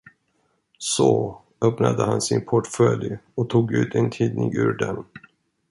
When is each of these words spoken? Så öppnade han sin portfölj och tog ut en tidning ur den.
Så 0.77 1.41
öppnade 1.61 2.03
han 2.03 2.21
sin 2.21 2.45
portfölj 2.45 3.17
och 3.35 3.49
tog 3.49 3.73
ut 3.73 3.95
en 3.95 4.09
tidning 4.09 4.55
ur 4.55 4.73
den. 4.73 5.03